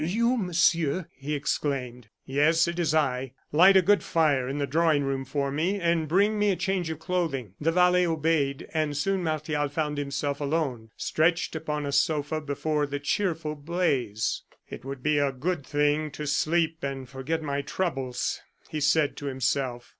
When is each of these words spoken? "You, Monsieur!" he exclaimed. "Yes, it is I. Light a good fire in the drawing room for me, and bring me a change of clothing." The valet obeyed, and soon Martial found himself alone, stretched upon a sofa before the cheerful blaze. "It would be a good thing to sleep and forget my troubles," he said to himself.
"You, 0.03 0.35
Monsieur!" 0.35 1.07
he 1.15 1.35
exclaimed. 1.35 2.07
"Yes, 2.25 2.67
it 2.67 2.79
is 2.79 2.91
I. 2.95 3.33
Light 3.51 3.77
a 3.77 3.83
good 3.83 4.01
fire 4.01 4.47
in 4.49 4.57
the 4.57 4.65
drawing 4.65 5.03
room 5.03 5.25
for 5.25 5.51
me, 5.51 5.79
and 5.79 6.07
bring 6.07 6.39
me 6.39 6.49
a 6.49 6.55
change 6.55 6.89
of 6.89 6.97
clothing." 6.97 7.53
The 7.61 7.71
valet 7.71 8.07
obeyed, 8.07 8.67
and 8.73 8.97
soon 8.97 9.21
Martial 9.21 9.69
found 9.69 9.99
himself 9.99 10.41
alone, 10.41 10.89
stretched 10.97 11.55
upon 11.55 11.85
a 11.85 11.91
sofa 11.91 12.41
before 12.41 12.87
the 12.87 12.99
cheerful 12.99 13.53
blaze. 13.53 14.41
"It 14.67 14.83
would 14.83 15.03
be 15.03 15.19
a 15.19 15.31
good 15.31 15.63
thing 15.63 16.09
to 16.13 16.25
sleep 16.25 16.79
and 16.83 17.07
forget 17.07 17.43
my 17.43 17.61
troubles," 17.61 18.41
he 18.69 18.79
said 18.79 19.15
to 19.17 19.27
himself. 19.27 19.89